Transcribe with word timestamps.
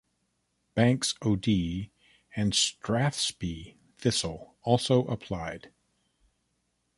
Banks 0.73 1.13
O' 1.21 1.35
Dee 1.35 1.91
and 2.35 2.53
Strathspey 2.55 3.75
Thistle 3.99 4.55
also 4.63 5.05
applied. 5.05 5.69